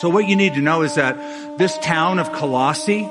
[0.00, 1.18] So what you need to know is that
[1.58, 3.02] this town of Colossae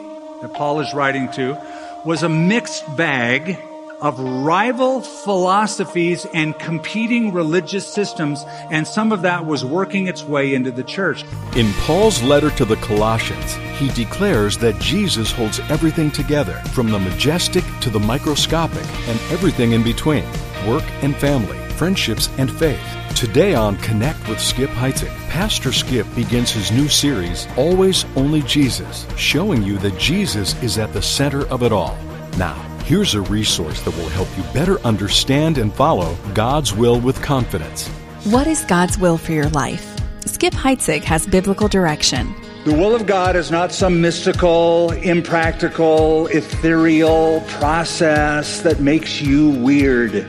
[0.42, 1.56] that Paul is writing to
[2.04, 3.60] was a mixed bag
[4.02, 10.56] of rival philosophies and competing religious systems, and some of that was working its way
[10.56, 11.24] into the church.
[11.56, 16.98] In Paul's letter to the Colossians, he declares that Jesus holds everything together, from the
[16.98, 20.24] majestic to the microscopic, and everything in between
[20.66, 22.84] work and family, friendships and faith.
[23.16, 29.08] Today on Connect with Skip Heitzig, Pastor Skip begins his new series, Always Only Jesus,
[29.16, 31.98] showing you that Jesus is at the center of it all.
[32.38, 37.22] Now, here's a resource that will help you better understand and follow God's will with
[37.22, 37.88] confidence.
[38.26, 39.96] What is God's will for your life?
[40.26, 42.36] Skip Heitzig has biblical direction.
[42.66, 50.28] The will of God is not some mystical, impractical, ethereal process that makes you weird.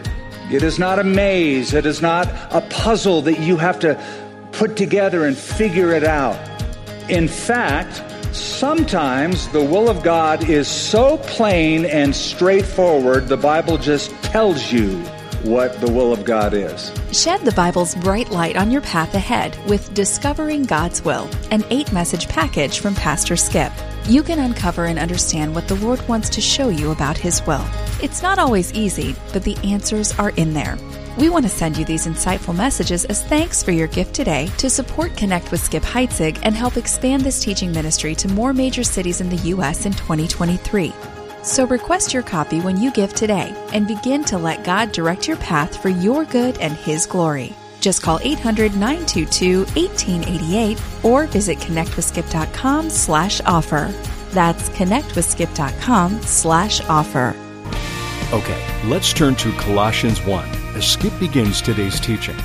[0.51, 1.75] It is not a maze.
[1.75, 4.03] It is not a puzzle that you have to
[4.51, 6.39] put together and figure it out.
[7.09, 8.03] In fact,
[8.35, 14.99] sometimes the will of God is so plain and straightforward, the Bible just tells you
[15.43, 16.93] what the will of God is.
[17.13, 21.93] Shed the Bible's bright light on your path ahead with Discovering God's Will, an eight
[21.93, 23.73] message package from Pastor Skip.
[24.07, 27.65] You can uncover and understand what the Lord wants to show you about His will.
[28.03, 30.79] It's not always easy, but the answers are in there.
[31.19, 34.71] We want to send you these insightful messages as thanks for your gift today to
[34.71, 39.21] support Connect with Skip Heitzig and help expand this teaching ministry to more major cities
[39.21, 39.85] in the U.S.
[39.85, 40.95] in 2023.
[41.43, 45.37] So request your copy when you give today and begin to let God direct your
[45.37, 47.55] path for your good and His glory.
[47.81, 53.93] Just call 800-922-1888 or visit connectwithskip.com slash offer.
[54.31, 57.50] That's connectwithskip.com slash offer.
[58.33, 62.37] Okay, let's turn to Colossians 1 as Skip begins today's teaching.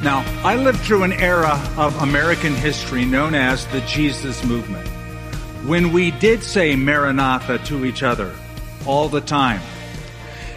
[0.00, 4.86] Now, I lived through an era of American history known as the Jesus movement,
[5.66, 8.32] when we did say Maranatha to each other
[8.86, 9.60] all the time.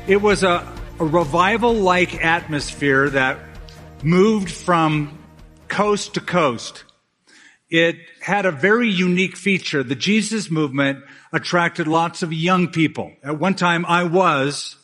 [0.06, 3.40] It was a, a revival like atmosphere that
[4.04, 5.18] moved from
[5.68, 6.84] coast to coast.
[7.72, 7.96] It
[8.30, 9.84] had a very unique feature.
[9.84, 11.04] The Jesus movement
[11.34, 13.12] attracted lots of young people.
[13.24, 14.76] At one time, I was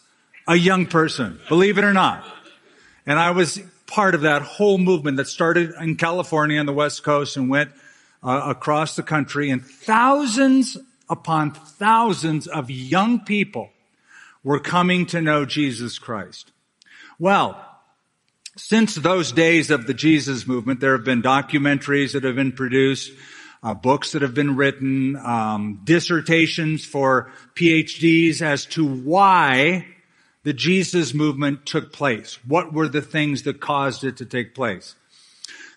[0.48, 2.26] a young person, believe it or not.
[3.06, 7.04] And I was part of that whole movement that started in California on the West
[7.04, 7.72] Coast and went
[8.24, 9.52] uh, across the country.
[9.52, 10.78] And thousands
[11.10, 13.70] upon thousands of young people
[14.44, 16.52] were coming to know Jesus Christ.
[17.20, 17.64] Well,
[18.58, 23.12] since those days of the Jesus movement, there have been documentaries that have been produced,
[23.66, 29.88] uh, books that have been written, um, dissertations for PhDs as to why
[30.44, 32.38] the Jesus movement took place.
[32.46, 34.96] What were the things that caused it to take place?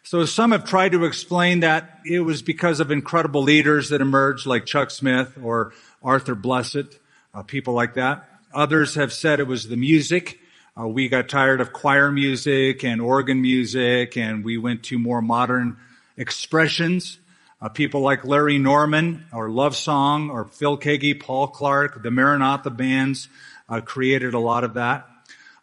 [0.03, 4.47] So some have tried to explain that it was because of incredible leaders that emerged
[4.47, 5.73] like Chuck Smith or
[6.03, 6.99] Arthur Blessitt,
[7.35, 8.29] uh, people like that.
[8.53, 10.39] Others have said it was the music
[10.79, 15.21] uh, we got tired of choir music and organ music, and we went to more
[15.21, 15.77] modern
[16.17, 17.19] expressions.
[17.61, 22.71] Uh, people like Larry Norman, or Love Song, or Phil Keaggy, Paul Clark, the Maranatha
[22.71, 23.29] bands
[23.69, 25.09] uh, created a lot of that.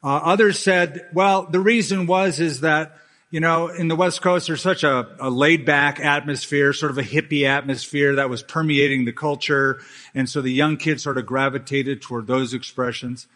[0.04, 2.98] Uh, others said, well, the reason was is that
[3.32, 6.98] you know, in the West Coast, there's such a, a, laid back atmosphere, sort of
[6.98, 9.82] a hippie atmosphere that was permeating the culture.
[10.14, 13.28] And so the young kids sort of gravitated toward those expressions.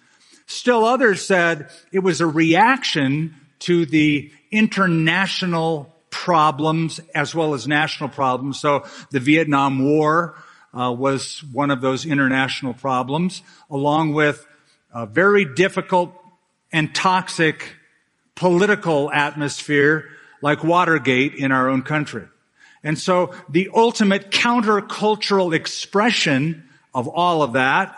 [0.46, 8.10] Still others said it was a reaction to the international problems as well as national
[8.10, 8.60] problems.
[8.60, 10.36] So the Vietnam War
[10.74, 14.46] uh, was one of those international problems, along with
[14.94, 16.14] a very difficult
[16.72, 17.76] and toxic
[18.36, 20.10] political atmosphere
[20.42, 22.26] like Watergate in our own country.
[22.84, 27.96] And so the ultimate countercultural expression of all of that,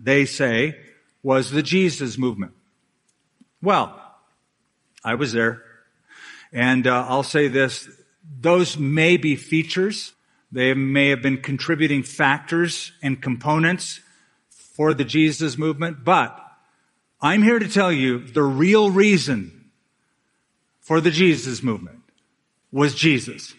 [0.00, 0.78] they say,
[1.22, 2.52] was the Jesus movement.
[3.62, 4.00] Well,
[5.04, 5.63] I was there.
[6.54, 7.88] And uh, I'll say this,
[8.40, 10.12] those may be features.
[10.52, 14.00] They may have been contributing factors and components
[14.48, 16.40] for the Jesus movement, but
[17.20, 19.70] I'm here to tell you the real reason
[20.80, 22.00] for the Jesus movement
[22.70, 23.54] was Jesus.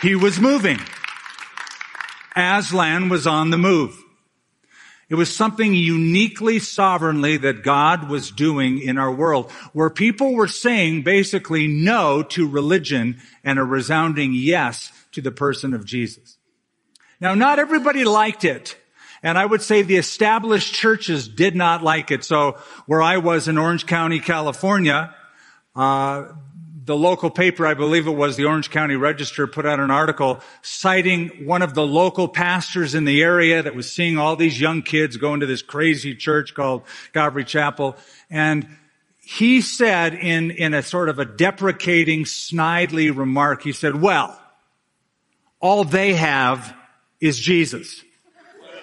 [0.00, 0.78] He was moving.
[2.36, 4.02] Aslan was on the move.
[5.08, 10.48] It was something uniquely sovereignly that God was doing in our world, where people were
[10.48, 16.38] saying basically no to religion and a resounding yes to the person of Jesus.
[17.20, 18.76] Now, not everybody liked it.
[19.22, 22.22] And I would say the established churches did not like it.
[22.22, 25.14] So where I was in Orange County, California,
[25.74, 26.32] uh,
[26.86, 30.40] the local paper, I believe it was the Orange County Register, put out an article
[30.62, 34.82] citing one of the local pastors in the area that was seeing all these young
[34.82, 37.96] kids going to this crazy church called Calvary Chapel.
[38.30, 38.68] And
[39.20, 44.40] he said in, in a sort of a deprecating, snidely remark, he said, well,
[45.58, 46.72] all they have
[47.20, 48.00] is Jesus.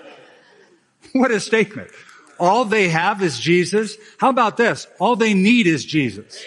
[1.13, 1.89] what a statement.
[2.38, 3.95] All they have is Jesus.
[4.17, 4.88] How about this?
[4.99, 6.44] All they need is Jesus.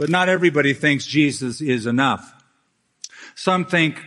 [0.00, 2.32] But not everybody thinks Jesus is enough.
[3.34, 4.02] Some think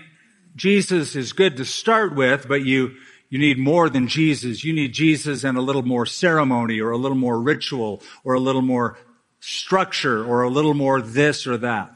[0.56, 2.95] Jesus is good to start with, but you,
[3.30, 4.63] you need more than Jesus.
[4.63, 8.40] You need Jesus and a little more ceremony or a little more ritual or a
[8.40, 8.98] little more
[9.40, 11.94] structure or a little more this or that.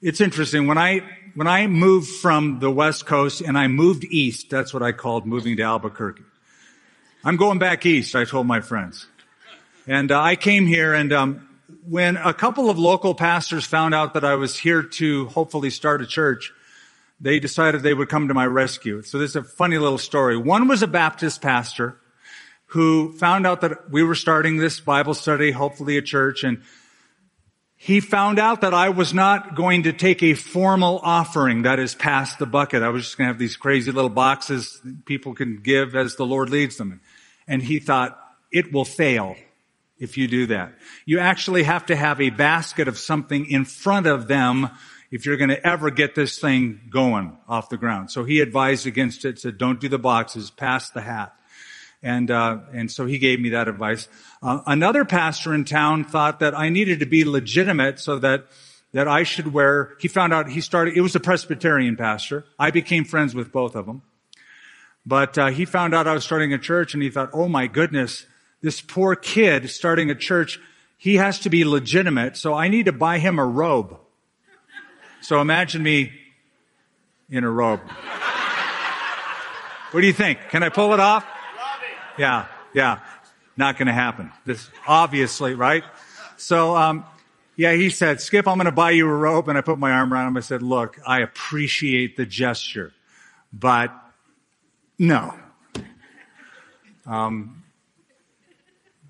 [0.00, 0.68] It's interesting.
[0.68, 1.00] When I,
[1.34, 5.26] when I moved from the West Coast and I moved east, that's what I called
[5.26, 6.22] moving to Albuquerque.
[7.24, 9.08] I'm going back east, I told my friends.
[9.88, 11.48] And uh, I came here and um,
[11.84, 16.02] when a couple of local pastors found out that I was here to hopefully start
[16.02, 16.52] a church,
[17.20, 19.02] they decided they would come to my rescue.
[19.02, 20.36] So this is a funny little story.
[20.36, 21.98] One was a Baptist pastor
[22.66, 26.62] who found out that we were starting this Bible study, hopefully a church, and
[27.76, 31.94] he found out that I was not going to take a formal offering that is
[31.94, 32.82] past the bucket.
[32.82, 36.26] I was just going to have these crazy little boxes people can give as the
[36.26, 37.00] Lord leads them.
[37.46, 38.18] And he thought,
[38.50, 39.36] it will fail
[39.98, 40.74] if you do that.
[41.04, 44.70] You actually have to have a basket of something in front of them
[45.10, 48.10] if you're going to ever get this thing going off the ground.
[48.10, 51.34] So he advised against it, said, don't do the boxes, pass the hat.
[52.02, 54.08] And, uh, and so he gave me that advice.
[54.42, 58.46] Uh, another pastor in town thought that I needed to be legitimate so that,
[58.92, 62.44] that I should wear, he found out he started, it was a Presbyterian pastor.
[62.58, 64.02] I became friends with both of them.
[65.06, 67.66] But, uh, he found out I was starting a church and he thought, oh my
[67.66, 68.26] goodness,
[68.62, 70.60] this poor kid starting a church,
[70.96, 73.98] he has to be legitimate, so I need to buy him a robe.
[75.20, 76.12] So imagine me
[77.28, 77.80] in a robe.
[79.90, 80.38] What do you think?
[80.50, 81.24] Can I pull it off?
[82.18, 83.00] Yeah, yeah.
[83.56, 84.32] Not going to happen.
[84.44, 85.84] This obviously, right?
[86.36, 87.04] So, um,
[87.56, 89.48] yeah, he said, Skip, I'm going to buy you a robe.
[89.48, 90.36] And I put my arm around him.
[90.36, 92.92] I said, look, I appreciate the gesture,
[93.52, 93.94] but
[94.98, 95.34] no.
[97.06, 97.62] Um,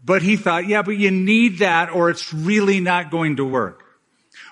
[0.07, 3.83] but he thought, yeah, but you need that or it's really not going to work.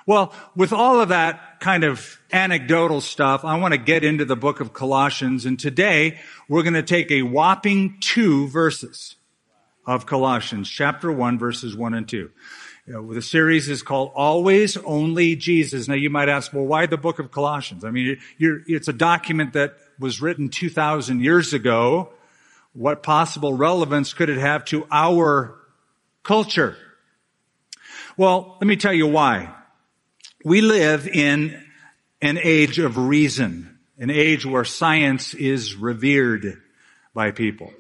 [0.04, 4.36] Well, with all of that kind of anecdotal stuff, I want to get into the
[4.36, 5.46] book of Colossians.
[5.46, 6.18] And today
[6.48, 9.14] we're going to take a whopping two verses
[9.86, 12.30] of Colossians, chapter one, verses one and two.
[12.86, 15.88] You know, the series is called Always Only Jesus.
[15.88, 17.84] Now you might ask, well, why the book of Colossians?
[17.84, 22.10] I mean, it's a document that was written 2,000 years ago
[22.74, 25.56] what possible relevance could it have to our
[26.22, 26.76] culture?
[28.16, 29.54] Well, let me tell you why.
[30.44, 31.60] We live in
[32.20, 36.60] an age of reason, an age where science is revered
[37.14, 37.72] by people.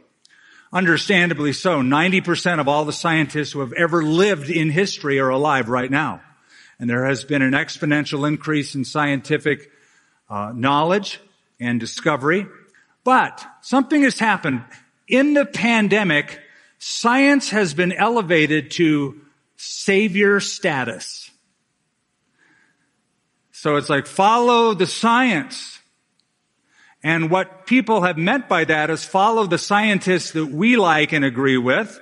[0.72, 5.68] Understandably so, 90% of all the scientists who have ever lived in history are alive
[5.68, 6.20] right now.
[6.78, 9.70] And there has been an exponential increase in scientific
[10.28, 11.20] uh, knowledge
[11.60, 12.46] and discovery.
[13.04, 14.64] But something has happened
[15.06, 16.40] in the pandemic,
[16.78, 19.20] science has been elevated to
[19.56, 21.30] savior status.
[23.52, 25.78] So it's like follow the science.
[27.02, 31.24] And what people have meant by that is follow the scientists that we like and
[31.24, 32.00] agree with.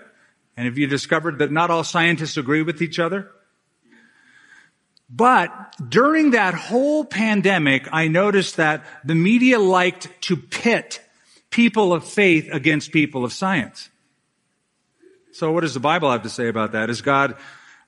[0.56, 3.30] And have you discovered that not all scientists agree with each other?
[5.08, 11.00] But during that whole pandemic, I noticed that the media liked to pit
[11.52, 13.88] people of faith against people of science.
[15.30, 16.90] So what does the Bible have to say about that?
[16.90, 17.36] Is God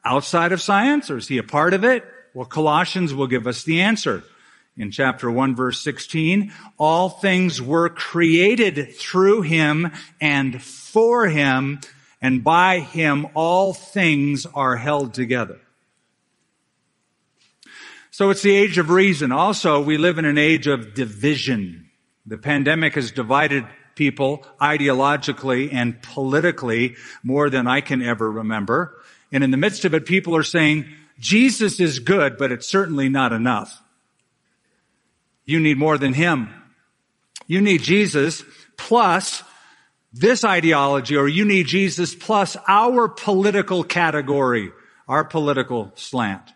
[0.04, 2.04] outside of science or is he a part of it?
[2.32, 4.22] Well, Colossians will give us the answer.
[4.76, 11.80] In chapter 1 verse 16, all things were created through him and for him,
[12.20, 15.60] and by him all things are held together.
[18.10, 19.32] So it's the age of reason.
[19.32, 21.90] Also, we live in an age of division.
[22.26, 28.96] The pandemic has divided people ideologically and politically more than I can ever remember.
[29.30, 30.86] And in the midst of it, people are saying,
[31.18, 33.80] Jesus is good, but it's certainly not enough.
[35.44, 36.48] You need more than him.
[37.46, 38.42] You need Jesus
[38.76, 39.42] plus
[40.12, 44.72] this ideology, or you need Jesus plus our political category,
[45.08, 46.52] our political slant.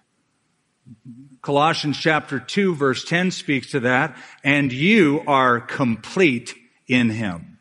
[1.43, 4.17] Colossians chapter 2 verse 10 speaks to that.
[4.45, 6.55] And you are complete
[6.87, 7.59] in Him.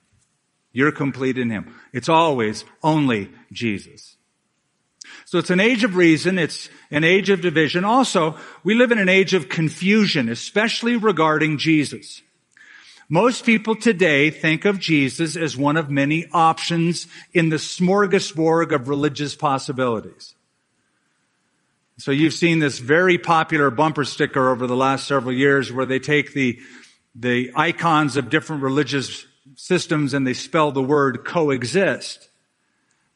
[0.72, 1.74] You're complete in Him.
[1.93, 4.17] It's always only Jesus.
[5.25, 6.39] So it's an age of reason.
[6.39, 7.84] It's an age of division.
[7.84, 12.22] Also, we live in an age of confusion, especially regarding Jesus.
[13.10, 18.89] Most people today think of Jesus as one of many options in the smorgasbord of
[18.89, 20.36] religious possibilities.
[21.99, 25.97] So you've seen this very popular bumper sticker over the last several years where they
[25.97, 26.59] take the,
[27.15, 29.25] the icons of different religious
[29.55, 32.29] systems and they spell the word coexist.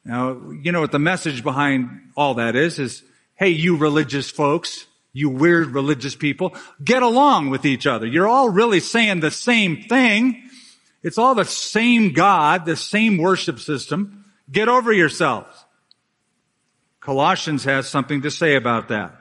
[0.04, 3.04] Now, you know what the message behind all that is, is,
[3.36, 8.06] hey, you religious folks, you weird religious people, get along with each other.
[8.06, 10.42] You're all really saying the same thing.
[11.04, 14.24] It's all the same God, the same worship system.
[14.50, 15.61] Get over yourselves.
[17.02, 19.14] Colossians has something to say about that.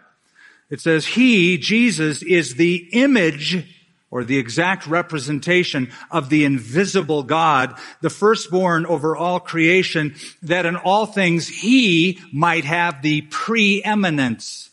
[0.69, 3.67] It says, He, Jesus, is the image
[4.11, 10.75] or the exact representation of the invisible God, the firstborn over all creation, that in
[10.75, 14.69] all things he might have the preeminence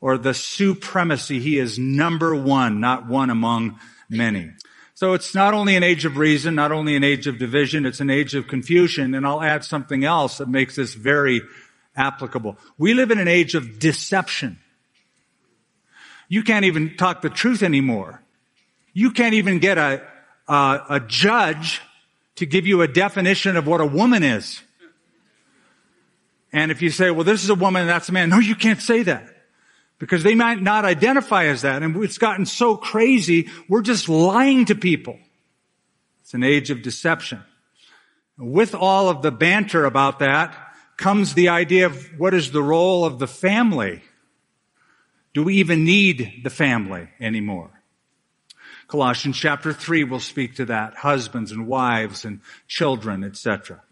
[0.00, 1.40] or the supremacy.
[1.40, 4.50] He is number one, not one among many.
[4.94, 8.00] So it's not only an age of reason, not only an age of division, it's
[8.00, 9.14] an age of confusion.
[9.14, 11.40] And I'll add something else that makes this very
[11.96, 12.56] applicable.
[12.78, 14.58] We live in an age of deception.
[16.28, 18.22] You can't even talk the truth anymore.
[18.94, 20.02] You can't even get a,
[20.48, 21.80] a, a judge
[22.36, 24.62] to give you a definition of what a woman is.
[26.52, 28.54] And if you say, well, this is a woman and that's a man, no, you
[28.54, 29.28] can't say that.
[29.98, 31.82] Because they might not identify as that.
[31.82, 35.18] And it's gotten so crazy, we're just lying to people.
[36.22, 37.42] It's an age of deception.
[38.36, 43.04] With all of the banter about that comes the idea of what is the role
[43.04, 44.02] of the family?
[45.34, 47.70] Do we even need the family anymore?
[48.88, 50.94] Colossians chapter 3 will speak to that.
[50.94, 53.82] Husbands and wives and children, etc.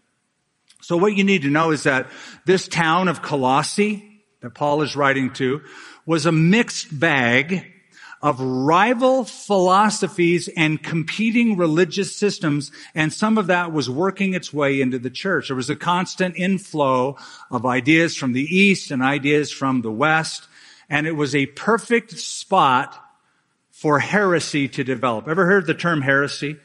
[0.81, 2.07] So what you need to know is that
[2.45, 5.61] this town of Colossae that Paul is writing to
[6.05, 7.71] was a mixed bag
[8.21, 14.79] of rival philosophies and competing religious systems, and some of that was working its way
[14.79, 15.47] into the church.
[15.47, 17.17] There was a constant inflow
[17.49, 20.47] of ideas from the east and ideas from the west,
[20.89, 22.95] and it was a perfect spot
[23.71, 25.27] for heresy to develop.
[25.27, 26.57] Ever heard the term heresy?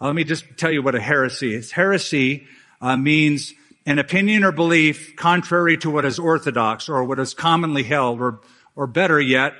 [0.00, 1.70] Uh, let me just tell you what a heresy is.
[1.70, 2.46] Heresy
[2.80, 3.52] uh, means
[3.84, 8.40] an opinion or belief contrary to what is orthodox or what is commonly held, or,
[8.76, 9.54] or better yet,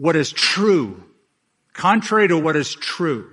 [0.00, 1.04] what is true.
[1.74, 3.30] Contrary to what is true.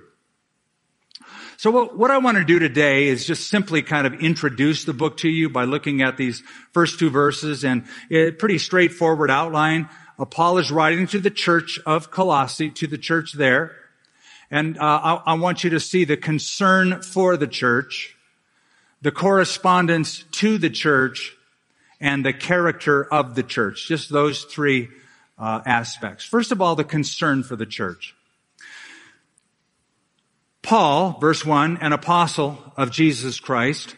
[1.56, 4.94] So what, what, I want to do today is just simply kind of introduce the
[4.94, 6.44] book to you by looking at these
[6.74, 9.88] first two verses and a pretty straightforward outline.
[10.30, 13.72] Paul is writing to the church of Colossae, to the church there.
[14.52, 18.18] And uh, I, I want you to see the concern for the church,
[19.02, 21.34] the correspondence to the church,
[22.02, 23.88] and the character of the church.
[23.88, 24.90] Just those three
[25.38, 26.26] uh, aspects.
[26.26, 28.16] First of all, the concern for the church.
[30.62, 33.96] Paul, verse 1, an apostle of Jesus Christ,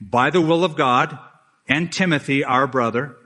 [0.00, 1.18] by the will of God,
[1.68, 3.16] and Timothy, our brother,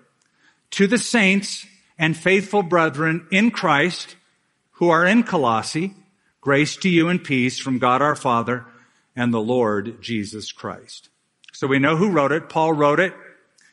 [0.73, 1.67] to the saints
[1.99, 4.17] and faithful brethren in Christ
[4.73, 5.95] who are in Colossae,
[6.41, 8.65] grace to you and peace from God our Father
[9.15, 11.09] and the Lord Jesus Christ.
[11.53, 12.51] So we know who wrote it.
[12.51, 13.15] Paul wrote it.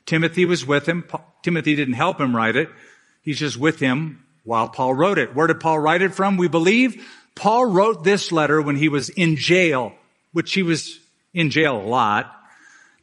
[0.06, 1.06] Timothy was with him.
[1.42, 2.70] Timothy didn't help him write it.
[3.24, 5.34] He's just with him while Paul wrote it.
[5.34, 6.38] Where did Paul write it from?
[6.38, 7.04] We believe
[7.36, 9.94] Paul wrote this letter when he was in jail,
[10.34, 11.00] which he was
[11.34, 12.32] in jail a lot.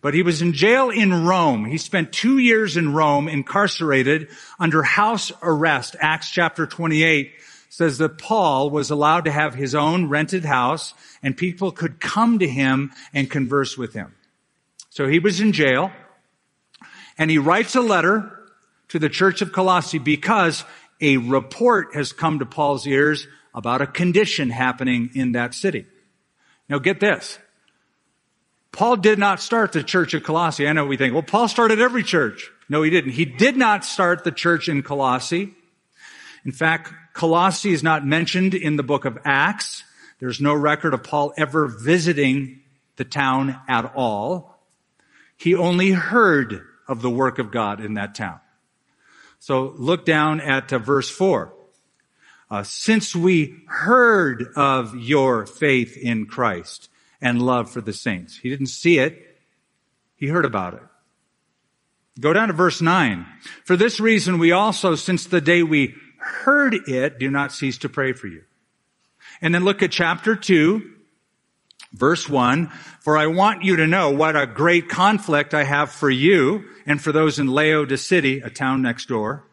[0.03, 1.65] But he was in jail in Rome.
[1.65, 5.97] He spent two years in Rome, incarcerated under house arrest.
[6.01, 7.33] Acts chapter 28
[7.69, 12.39] says that Paul was allowed to have his own rented house and people could come
[12.39, 14.15] to him and converse with him.
[14.89, 15.93] So he was in jail
[17.19, 18.40] and he writes a letter
[18.91, 20.65] to the church of Colossae because
[21.01, 25.87] a report has come to Paul's ears about a condition happening in that city.
[26.69, 27.39] Now get this.
[28.73, 30.69] Paul did not start the church of Colossae.
[30.69, 32.51] I know we think, well, Paul started every church.
[32.69, 33.13] No, he didn't.
[33.13, 35.53] He did not start the church in Colossae.
[36.45, 39.83] In fact, Colossae is not mentioned in the book of Acts.
[40.21, 42.61] There's no record of Paul ever visiting
[42.97, 44.59] the town at all.
[45.37, 48.41] He only heard of the work of God in that town.
[49.41, 51.53] So look down at uh, verse 4.
[52.51, 56.89] Uh, since we heard of your faith in Christ
[57.21, 58.37] and love for the saints.
[58.37, 59.39] He didn't see it.
[60.17, 60.83] He heard about it.
[62.19, 63.27] Go down to verse 9.
[63.65, 67.89] For this reason, we also, since the day we heard it, do not cease to
[67.89, 68.43] pray for you.
[69.41, 70.83] And then look at chapter 2,
[71.93, 72.69] Verse 1,
[73.01, 77.03] for I want you to know what a great conflict I have for you and
[77.03, 79.45] for those in Laodicea, a town next door,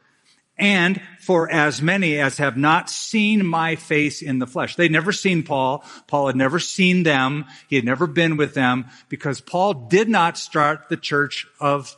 [0.56, 4.76] and for as many as have not seen my face in the flesh.
[4.76, 5.84] They'd never seen Paul.
[6.06, 7.46] Paul had never seen them.
[7.70, 11.98] He had never been with them because Paul did not start the church of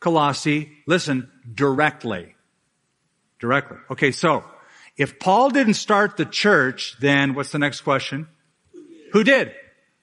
[0.00, 2.34] Colossae, listen, directly.
[3.38, 3.78] Directly.
[3.90, 4.44] Okay, so
[4.96, 8.28] if Paul didn't start the church, then what's the next question?
[9.12, 9.54] Who did?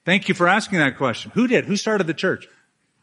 [0.04, 1.30] Thank you for asking that question.
[1.34, 1.64] Who did?
[1.66, 2.48] Who started the church?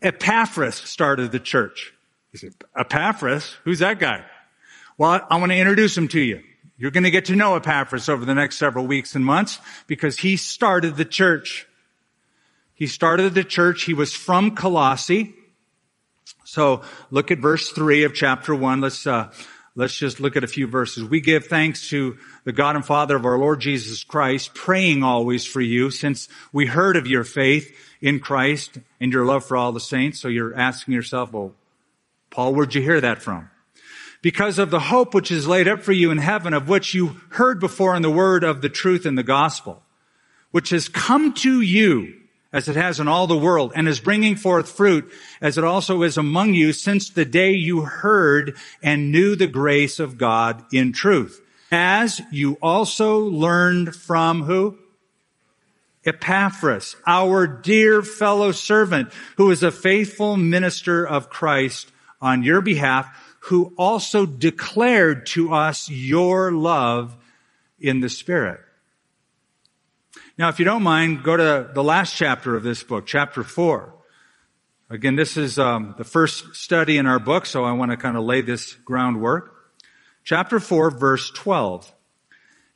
[0.02, 1.94] Epaphras started the church.
[2.32, 3.56] You say, Epaphras?
[3.64, 4.24] Who's that guy?
[4.98, 6.44] Well, I want to introduce him to you.
[6.78, 10.20] You're going to get to know Epaphras over the next several weeks and months because
[10.20, 11.68] he started the church.
[12.74, 13.84] He started the church.
[13.84, 15.36] He was from Colossae.
[16.46, 18.82] So look at verse three of chapter one.
[18.82, 19.32] Let's, uh,
[19.76, 21.04] let's just look at a few verses.
[21.04, 25.46] We give thanks to the God and Father of our Lord Jesus Christ, praying always
[25.46, 29.72] for you since we heard of your faith in Christ and your love for all
[29.72, 30.20] the saints.
[30.20, 31.54] So you're asking yourself, well,
[32.30, 33.50] Paul, where'd you hear that from?
[34.22, 37.22] Because of the hope which is laid up for you in heaven, of which you
[37.30, 39.82] heard before in the word of the truth in the gospel,
[40.52, 42.19] which has come to you
[42.52, 46.02] as it has in all the world and is bringing forth fruit as it also
[46.02, 50.92] is among you since the day you heard and knew the grace of God in
[50.92, 51.42] truth.
[51.72, 54.80] As you also learned from who?
[56.06, 61.92] Epaphras, our dear fellow servant, who is a faithful minister of Christ
[62.22, 67.16] on your behalf, who also declared to us your love
[67.80, 68.62] in the Spirit.
[70.40, 73.94] Now, if you don't mind, go to the last chapter of this book, chapter four.
[74.90, 78.16] Again, this is um, the first study in our book, so I want to kind
[78.16, 79.54] of lay this groundwork.
[80.24, 81.92] Chapter 4, verse 12.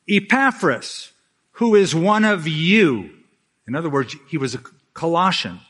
[0.10, 1.13] Epaphras,
[1.51, 3.12] who is one of you.
[3.65, 4.62] In other words, he was a
[4.93, 5.62] Colossian.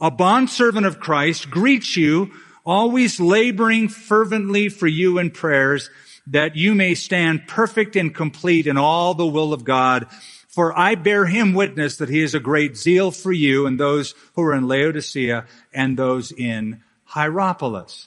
[0.00, 2.32] A bondservant of Christ greets you,
[2.66, 5.90] always laboring fervently for you in prayers,
[6.26, 10.06] that you may stand perfect and complete in all the will of God
[10.54, 14.14] for I bear him witness that he is a great zeal for you and those
[14.34, 18.06] who are in Laodicea and those in Hierapolis.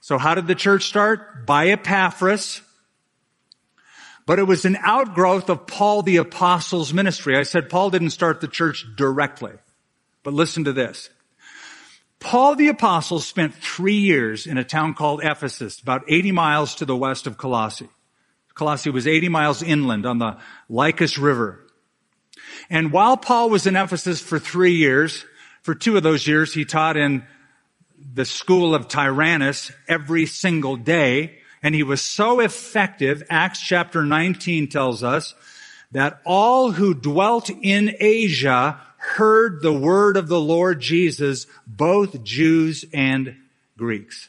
[0.00, 1.44] So how did the church start?
[1.44, 2.62] By Epaphras.
[4.24, 7.36] But it was an outgrowth of Paul the apostle's ministry.
[7.36, 9.52] I said Paul didn't start the church directly.
[10.22, 11.10] But listen to this.
[12.22, 16.84] Paul the apostle spent three years in a town called Ephesus, about 80 miles to
[16.84, 17.88] the west of Colossae.
[18.54, 21.60] Colossae was 80 miles inland on the Lycus River.
[22.70, 25.24] And while Paul was in Ephesus for three years,
[25.62, 27.24] for two of those years, he taught in
[28.14, 31.38] the school of Tyrannus every single day.
[31.62, 35.34] And he was so effective, Acts chapter 19 tells us,
[35.92, 42.84] that all who dwelt in Asia heard the word of the Lord Jesus, both Jews
[42.94, 43.36] and
[43.76, 44.28] Greeks.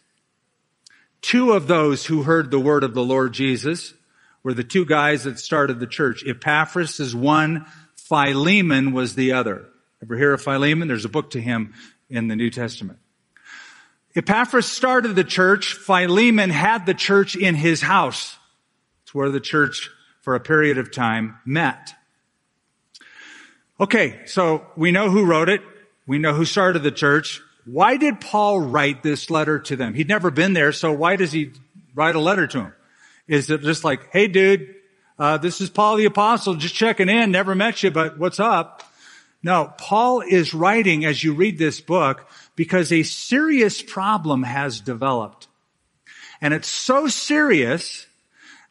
[1.22, 3.94] Two of those who heard the word of the Lord Jesus
[4.42, 6.24] were the two guys that started the church.
[6.26, 9.66] Epaphras is one, Philemon was the other.
[10.02, 10.88] Ever hear of Philemon?
[10.88, 11.76] There's a book to him
[12.10, 12.98] in the New Testament.
[14.16, 15.76] Epaphras started the church.
[15.76, 18.38] Philemon had the church in his house.
[19.04, 21.94] It's where the church, for a period of time, met.
[23.84, 25.60] Okay, so we know who wrote it.
[26.08, 27.42] We know who started the church.
[27.66, 29.94] Why did Paul write this letter to them?
[29.94, 31.52] He'd never been there, so why does he
[31.94, 32.74] write a letter to them?
[33.28, 34.74] Is it just like, hey dude,
[35.20, 38.84] uh, this is Paul the apostle, just checking in, never met you, but what's up?
[39.44, 45.50] No, Paul is writing as you read this book because a serious problem has developed.
[46.40, 48.08] And it's so serious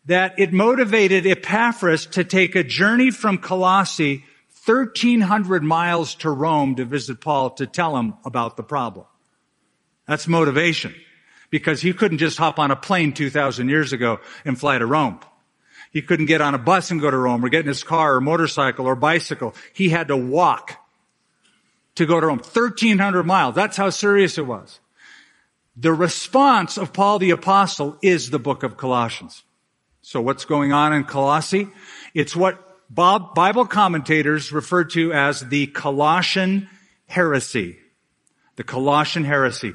[0.07, 4.25] that it motivated Epaphras to take a journey from Colossae
[4.64, 9.07] 1300 miles to Rome to visit Paul to tell him about the problem.
[10.07, 10.94] That's motivation
[11.51, 15.20] because he couldn't just hop on a plane 2,000 years ago and fly to Rome.
[15.90, 18.14] He couldn't get on a bus and go to Rome or get in his car
[18.14, 19.55] or motorcycle or bicycle.
[19.72, 20.79] He had to walk
[21.96, 22.38] to go to Rome.
[22.38, 23.55] 1,300 miles.
[23.55, 24.81] That's how serious it was.
[25.77, 29.42] The response of Paul the apostle is the book of Colossians.
[30.03, 31.68] So what's going on in Colossae?
[32.14, 36.68] It's what Bible commentators refer to as the Colossian
[37.07, 37.78] heresy.
[38.57, 39.74] The Colossian heresy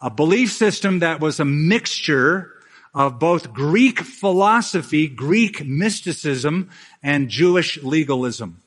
[0.00, 2.52] a belief system that was a mixture
[2.94, 6.70] of both Greek philosophy, Greek mysticism,
[7.02, 8.62] and Jewish legalism.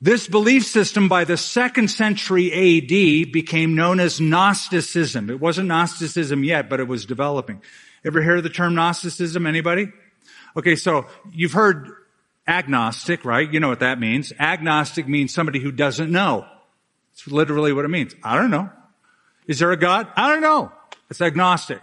[0.00, 5.30] This belief system by the second century AD became known as Gnosticism.
[5.30, 7.62] It wasn't Gnosticism yet, but it was developing.
[8.04, 9.46] Ever hear the term Gnosticism?
[9.46, 9.88] Anybody?
[10.54, 11.90] Okay, so you've heard
[12.46, 13.50] agnostic, right?
[13.50, 14.32] You know what that means.
[14.38, 16.46] Agnostic means somebody who doesn't know.
[17.12, 18.14] It's literally what it means.
[18.22, 18.70] I don't know.
[19.46, 20.08] Is there a God?
[20.16, 20.72] I don't know.
[21.10, 21.80] It's agnostic.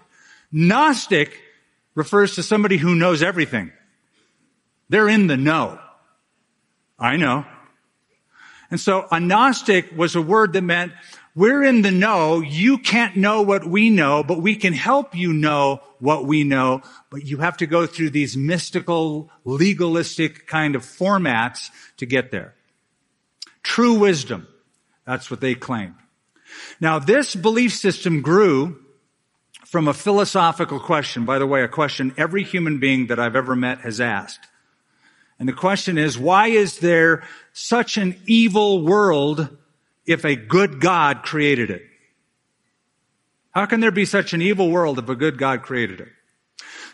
[0.51, 1.39] Gnostic
[1.95, 3.71] refers to somebody who knows everything.
[4.89, 5.79] They're in the know.
[6.99, 7.45] I know.
[8.69, 10.93] And so a Gnostic was a word that meant
[11.35, 12.41] we're in the know.
[12.41, 16.81] You can't know what we know, but we can help you know what we know.
[17.09, 22.53] But you have to go through these mystical, legalistic kind of formats to get there.
[23.63, 24.47] True wisdom.
[25.05, 25.95] That's what they claimed.
[26.79, 28.79] Now, this belief system grew
[29.65, 31.25] from a philosophical question.
[31.25, 34.47] By the way, a question every human being that I've ever met has asked.
[35.39, 39.57] And the question is, why is there such an evil world
[40.05, 41.83] if a good God created it?
[43.51, 46.09] How can there be such an evil world if a good God created it?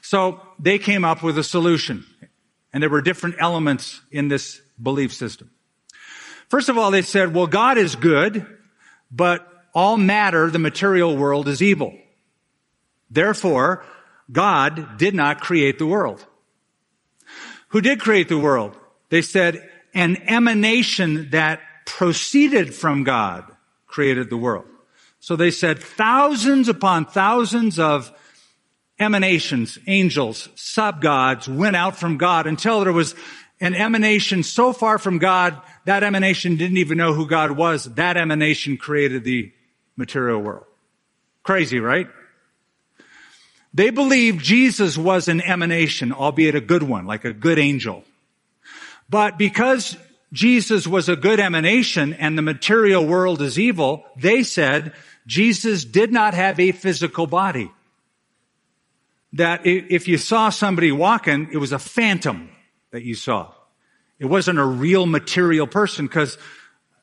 [0.02, 2.06] So they came up with a solution.
[2.72, 5.50] And there were different elements in this belief system.
[6.50, 8.45] First of all, they said, well, God is good,
[9.12, 11.98] but all matter, the material world, is evil.
[13.10, 13.84] Therefore,
[14.32, 16.26] God did not create the world.
[17.69, 18.76] Who did create the world?
[19.10, 23.43] They said, an emanation that proceeded from God
[23.88, 24.65] created the world.
[25.19, 28.12] So they said thousands upon thousands of
[28.99, 33.15] emanations, angels, sub-gods went out from God until there was
[33.60, 37.86] an emanation so far from God, that emanation didn't even know who God was.
[37.95, 39.52] That emanation created the
[39.97, 40.65] material world.
[41.43, 42.08] Crazy, right?
[43.73, 48.04] They believed Jesus was an emanation, albeit a good one, like a good angel.
[49.10, 49.97] But because
[50.32, 54.94] Jesus was a good emanation and the material world is evil, they said
[55.26, 57.72] Jesus did not have a physical body.
[59.34, 62.50] That if you saw somebody walking, it was a phantom
[62.92, 63.54] that you saw.
[64.18, 66.38] It wasn't a real material person because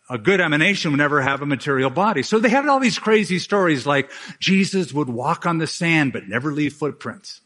[0.08, 2.22] a good emanation would never have a material body.
[2.22, 6.28] So they had all these crazy stories like Jesus would walk on the sand but
[6.28, 7.40] never leave footprints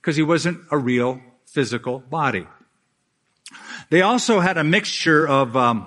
[0.00, 2.46] because he wasn't a real physical body.
[3.94, 5.86] They also had a mixture of um,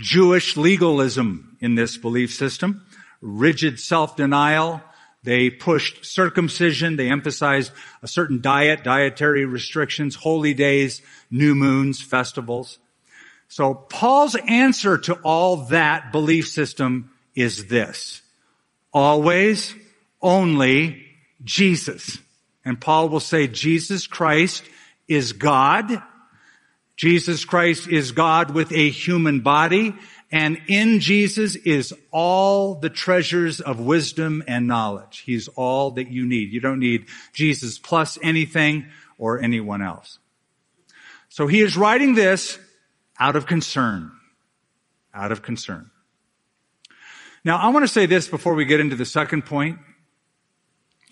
[0.00, 2.84] Jewish legalism in this belief system,
[3.20, 4.82] rigid self-denial.
[5.22, 6.96] They pushed circumcision.
[6.96, 7.70] They emphasized
[8.02, 11.00] a certain diet, dietary restrictions, holy days,
[11.30, 12.80] new moons, festivals.
[13.46, 18.20] So Paul's answer to all that belief system is this.
[18.92, 19.76] Always,
[20.20, 21.06] only
[21.44, 22.18] Jesus.
[22.64, 24.64] And Paul will say Jesus Christ
[25.06, 26.02] is God
[27.00, 29.94] Jesus Christ is God with a human body,
[30.30, 35.22] and in Jesus is all the treasures of wisdom and knowledge.
[35.24, 36.52] He's all that you need.
[36.52, 38.84] You don't need Jesus plus anything
[39.16, 40.18] or anyone else.
[41.30, 42.58] So he is writing this
[43.18, 44.12] out of concern.
[45.14, 45.90] Out of concern.
[47.46, 49.78] Now, I want to say this before we get into the second point,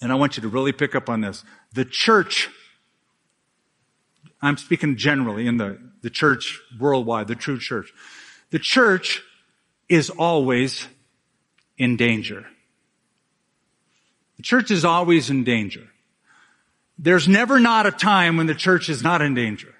[0.03, 1.45] and I want you to really pick up on this.
[1.73, 2.51] The church
[4.41, 7.93] I'm speaking generally in the, the church worldwide, the true church.
[8.51, 9.23] The church
[9.89, 10.87] is always
[11.77, 12.47] in danger.
[14.37, 15.89] The church is always in danger.
[16.99, 19.75] There's never not a time when the church is not in danger.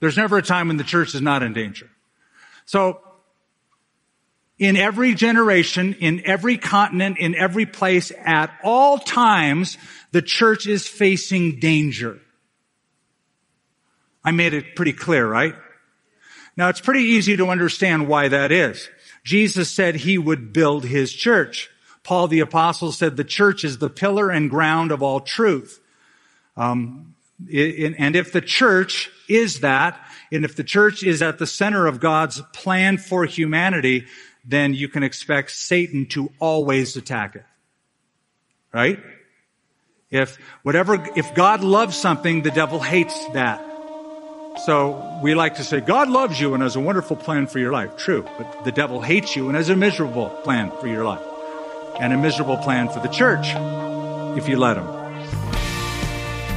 [0.00, 1.90] There's never a time when the church is not in danger.
[2.64, 3.00] So,
[4.58, 9.78] in every generation, in every continent, in every place, at all times,
[10.12, 12.20] the church is facing danger.
[14.24, 15.54] I made it pretty clear, right?
[16.56, 18.88] Now it's pretty easy to understand why that is.
[19.24, 21.70] Jesus said he would build his church.
[22.02, 25.80] Paul the apostle said the church is the pillar and ground of all truth.
[26.56, 29.98] Um, and if the church is that,
[30.30, 34.06] and if the church is at the center of God's plan for humanity,
[34.44, 37.44] then you can expect Satan to always attack it.
[38.72, 39.00] Right?
[40.10, 43.69] If whatever, if God loves something, the devil hates that.
[44.64, 47.72] So we like to say, God loves you and has a wonderful plan for your
[47.72, 47.96] life.
[47.96, 48.26] True.
[48.36, 51.22] But the devil hates you and has a miserable plan for your life.
[51.98, 53.46] And a miserable plan for the church
[54.36, 54.86] if you let him.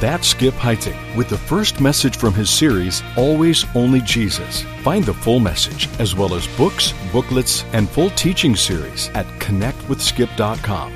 [0.00, 4.62] That's Skip Heitzig with the first message from his series, Always Only Jesus.
[4.82, 10.92] Find the full message, as well as books, booklets, and full teaching series at connectwithskip.com.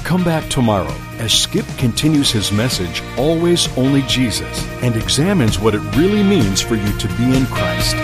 [0.05, 5.79] Come back tomorrow as Skip continues his message, Always Only Jesus, and examines what it
[5.97, 7.95] really means for you to be in Christ.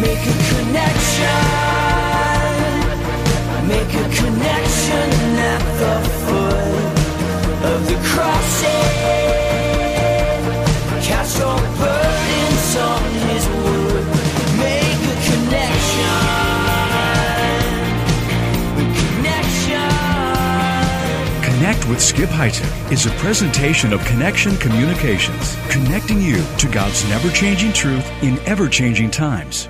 [0.00, 1.38] Make a connection.
[3.68, 6.88] Make a connection at the foot
[7.72, 8.62] of the cross.
[11.06, 11.97] Cast your
[21.68, 27.28] Connect with Skip Heitzig is a presentation of Connection Communications, connecting you to God's never
[27.30, 29.68] changing truth in ever changing times.